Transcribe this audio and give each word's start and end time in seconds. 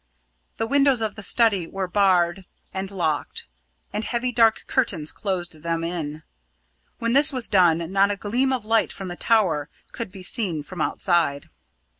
The 0.57 0.65
windows 0.65 0.99
of 1.01 1.13
the 1.13 1.21
study 1.21 1.67
were 1.67 1.87
barred 1.87 2.45
and 2.73 2.89
locked, 2.89 3.45
and 3.93 4.03
heavy 4.03 4.31
dark 4.31 4.63
curtains 4.65 5.11
closed 5.11 5.61
them 5.61 5.83
in. 5.83 6.23
When 6.97 7.13
this 7.13 7.31
was 7.31 7.47
done 7.47 7.91
not 7.91 8.09
a 8.09 8.15
gleam 8.17 8.51
of 8.51 8.65
light 8.65 8.91
from 8.91 9.09
the 9.09 9.15
tower 9.15 9.69
could 9.91 10.11
be 10.11 10.23
seen 10.23 10.63
from 10.63 10.81
outside. 10.81 11.51